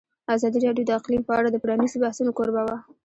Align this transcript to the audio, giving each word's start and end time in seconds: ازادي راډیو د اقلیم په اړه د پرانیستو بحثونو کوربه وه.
ازادي 0.35 0.59
راډیو 0.65 0.87
د 0.87 0.91
اقلیم 0.99 1.23
په 1.25 1.33
اړه 1.39 1.49
د 1.51 1.57
پرانیستو 1.63 2.01
بحثونو 2.03 2.35
کوربه 2.37 2.61
وه. 2.67 2.77